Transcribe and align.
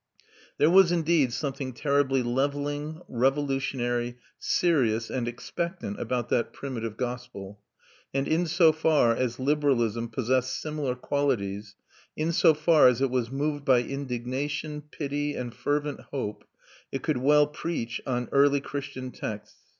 There 0.57 0.71
was 0.71 0.91
indeed 0.91 1.31
something 1.31 1.73
terribly 1.73 2.23
levelling, 2.23 3.01
revolutionary, 3.07 4.17
serious, 4.39 5.11
and 5.11 5.27
expectant 5.27 5.99
about 6.01 6.29
that 6.29 6.53
primitive 6.53 6.97
gospel; 6.97 7.59
and 8.11 8.27
in 8.27 8.47
so 8.47 8.71
far 8.71 9.15
as 9.15 9.37
liberalism 9.39 10.07
possessed 10.09 10.59
similar 10.59 10.95
qualities, 10.95 11.75
in 12.17 12.31
so 12.31 12.55
far 12.55 12.87
as 12.87 12.99
it 12.99 13.11
was 13.11 13.29
moved 13.29 13.63
by 13.63 13.83
indignation, 13.83 14.81
pity, 14.89 15.35
and 15.35 15.53
fervent 15.53 15.99
hope, 16.09 16.45
it 16.91 17.03
could 17.03 17.17
well 17.17 17.45
preach 17.45 18.01
on 18.07 18.27
early 18.31 18.59
Christian 18.59 19.11
texts. 19.11 19.57